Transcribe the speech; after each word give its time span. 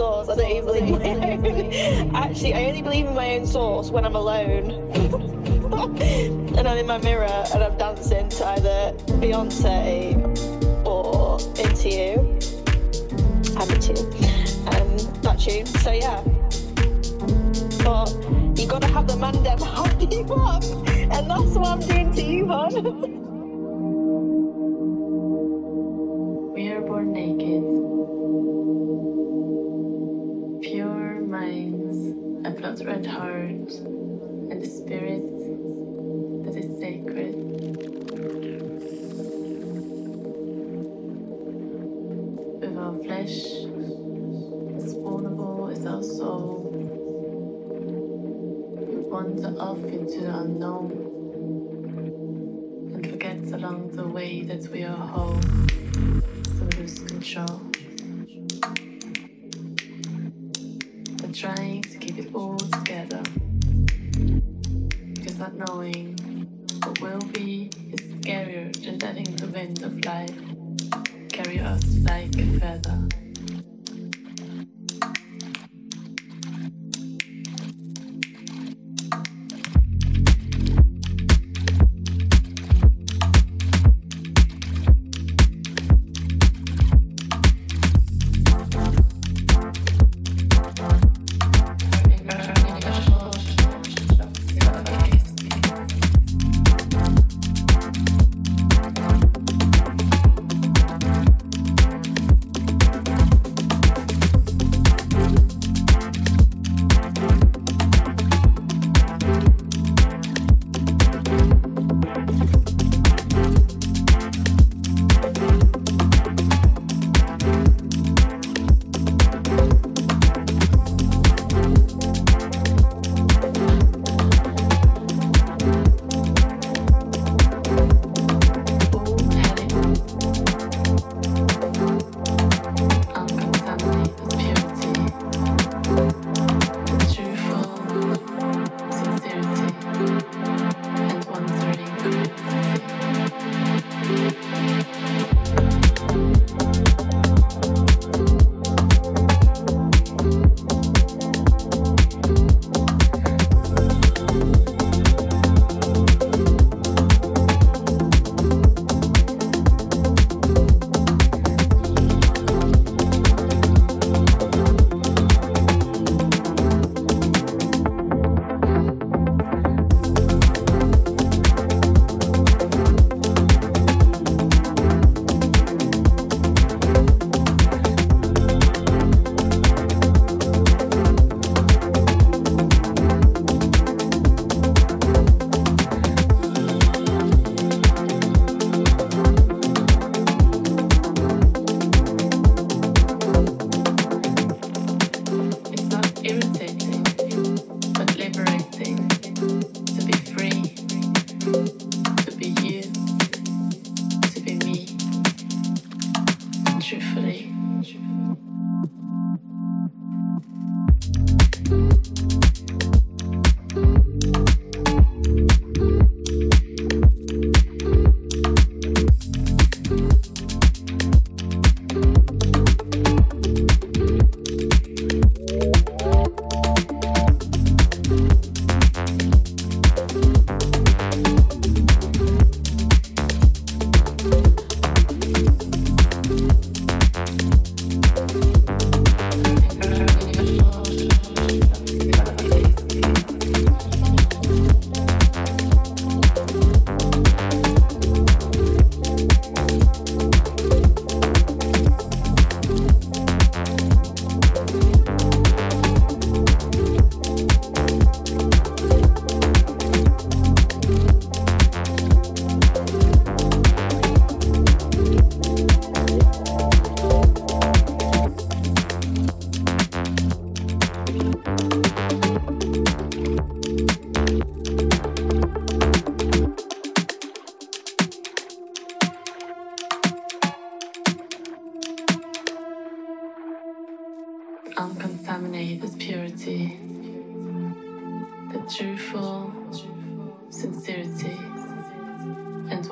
in. 0.00 0.30
I 0.30 0.34
even 0.56 0.73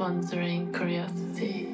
wandering 0.03 0.73
curiosity. 0.73 1.72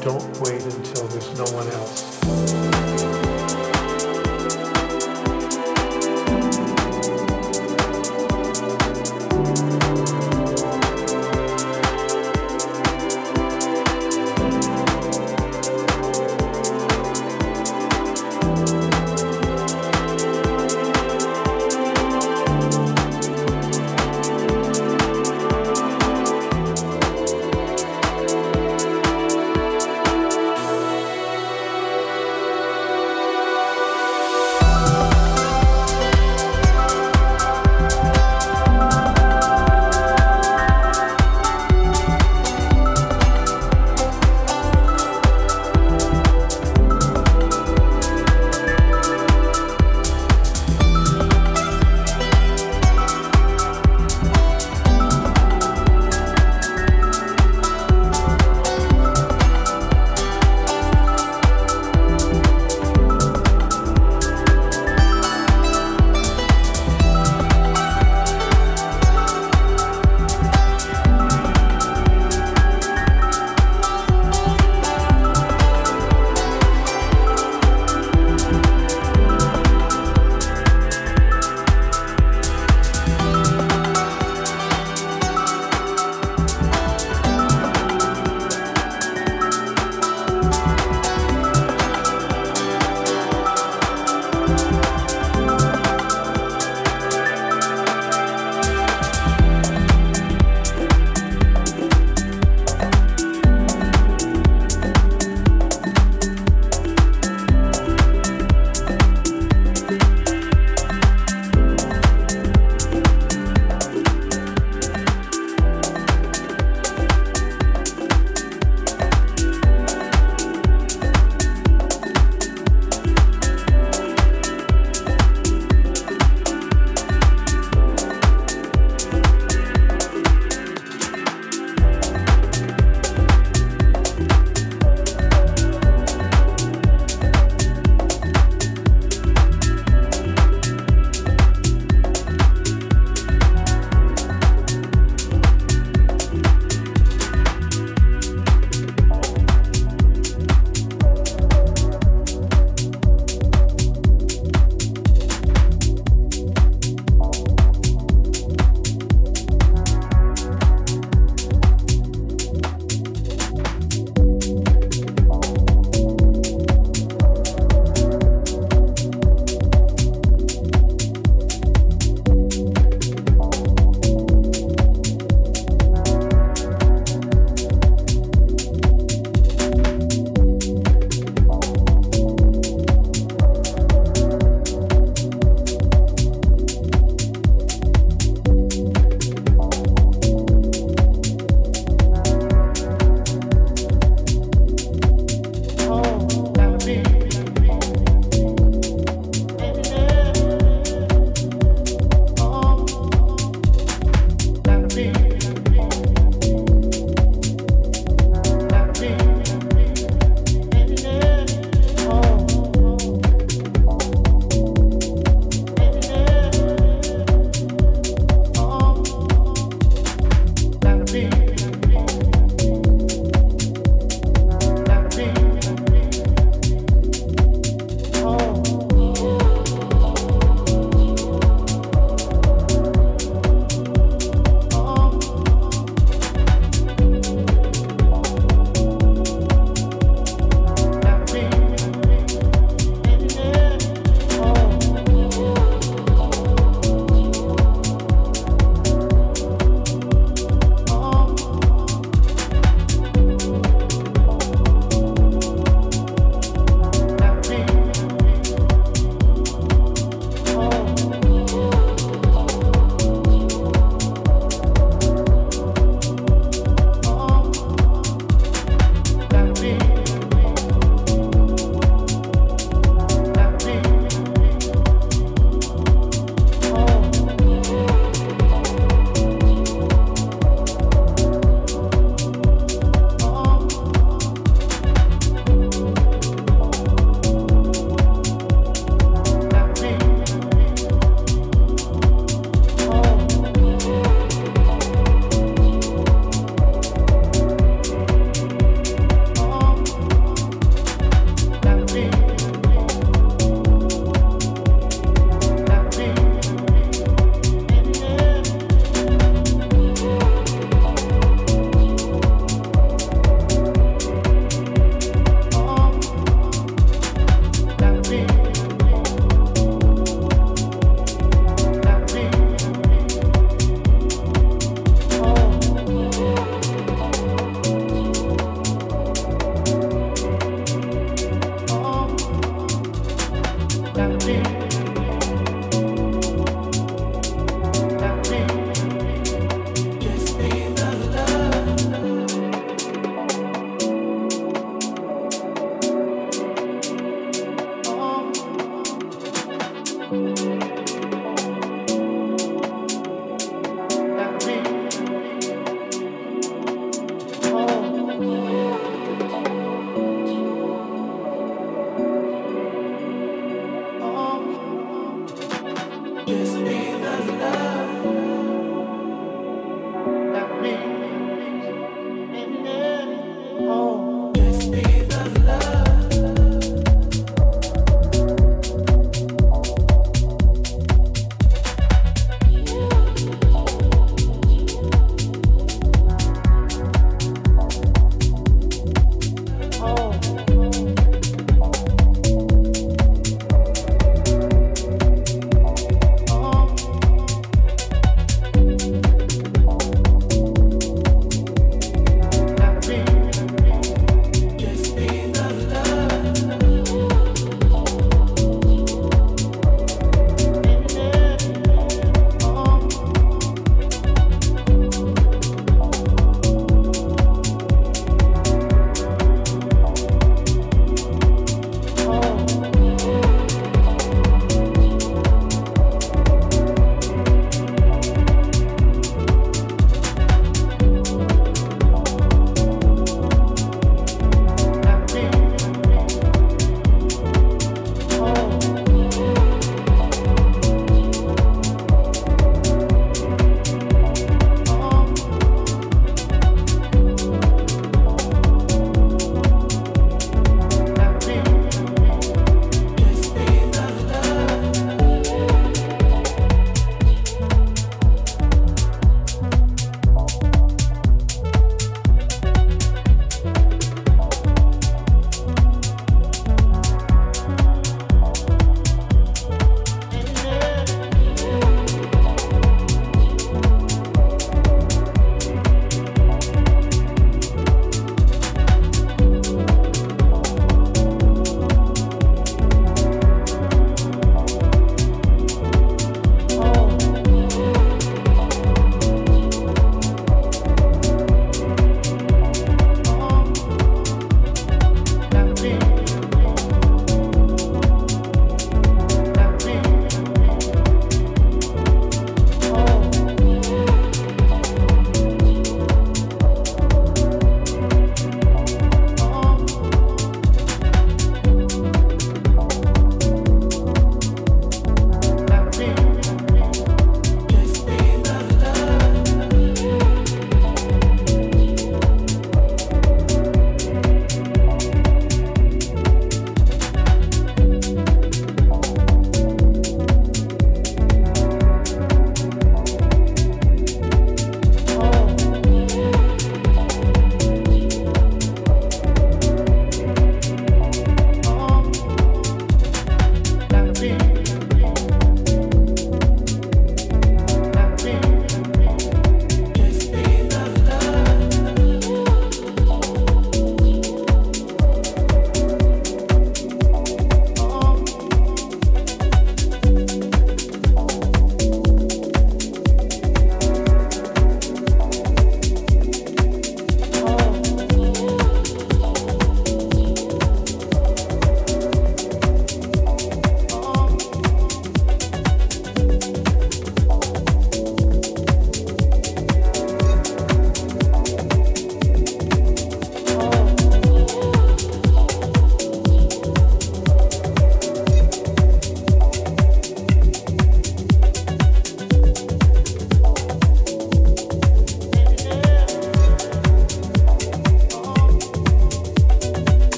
Don't 0.00 0.40
wait 0.40 0.62
until 0.62 1.06
there's 1.08 1.38
no 1.38 1.44
one 1.56 1.68
else. 1.68 3.23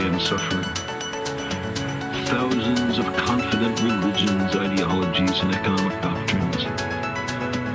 And 0.00 0.20
suffering. 0.20 0.64
Thousands 2.26 2.98
of 2.98 3.06
confident 3.16 3.80
religions, 3.82 4.54
ideologies, 4.54 5.38
and 5.40 5.54
economic 5.54 6.00
doctrines. 6.02 6.64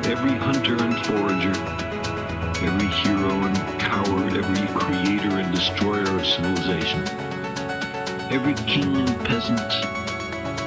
Every 0.05 0.38
hunter 0.38 0.76
and 0.76 0.95
forager, 1.05 1.53
every 2.65 2.88
hero 2.88 3.32
and 3.47 3.80
coward, 3.80 4.34
every 4.36 4.67
creator 4.80 5.39
and 5.39 5.53
destroyer 5.53 6.03
of 6.03 6.26
civilization, 6.26 7.07
every 8.30 8.53
king 8.65 8.95
and 8.97 9.26
peasant, 9.26 9.72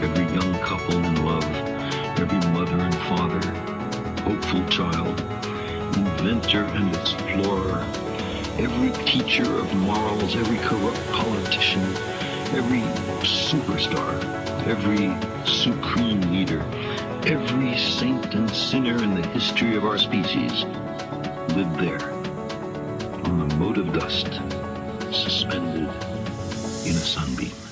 every 0.02 0.24
young 0.34 0.54
couple 0.60 0.96
in 0.96 1.24
love, 1.24 1.44
every 2.18 2.38
mother 2.50 2.78
and 2.78 2.94
father, 3.06 3.40
hopeful 4.22 4.64
child, 4.66 5.20
inventor 5.96 6.64
and 6.64 6.94
explorer, 6.96 7.86
every 8.58 8.90
teacher 9.04 9.58
of 9.58 9.74
morals, 9.74 10.36
every 10.36 10.58
corrupt 10.58 11.06
politician, 11.10 11.82
every 12.54 12.82
superstar, 13.22 14.22
every 14.66 15.10
supreme 15.44 16.20
leader, 16.32 16.62
every 17.26 17.76
saint 17.76 18.34
and 18.34 18.48
sinner 18.50 19.02
in 19.02 19.14
the 19.14 19.26
history 19.28 19.76
of 19.76 19.84
our 19.84 19.98
species 19.98 20.64
lived 21.54 21.78
there 21.80 22.12
on 23.24 23.48
the 23.48 23.54
mote 23.56 23.78
of 23.78 23.92
dust, 23.92 24.40
suspended 25.10 25.88
in 26.86 26.94
a 26.94 27.04
sunbeam. 27.04 27.63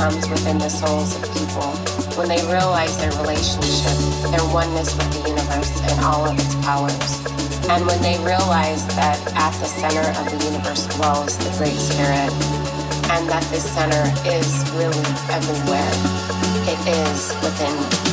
Comes 0.00 0.28
within 0.30 0.56
the 0.56 0.68
souls 0.68 1.14
of 1.16 1.22
people 1.36 1.68
when 2.16 2.26
they 2.26 2.40
realize 2.48 2.96
their 2.96 3.12
relationship, 3.20 3.92
their 4.32 4.44
oneness 4.48 4.96
with 4.96 5.12
the 5.12 5.28
universe 5.28 5.70
and 5.92 6.00
all 6.00 6.24
of 6.24 6.32
its 6.40 6.54
powers. 6.64 7.20
And 7.68 7.86
when 7.86 8.00
they 8.00 8.16
realize 8.24 8.86
that 8.96 9.20
at 9.36 9.52
the 9.60 9.68
center 9.68 10.08
of 10.16 10.24
the 10.32 10.40
universe 10.48 10.86
dwells 10.96 11.36
the 11.36 11.52
Great 11.58 11.76
Spirit, 11.76 12.32
and 13.12 13.28
that 13.28 13.44
this 13.52 13.68
center 13.68 14.04
is 14.24 14.48
really 14.80 15.04
everywhere, 15.28 15.92
it 16.64 16.80
is 16.88 17.36
within 17.44 18.09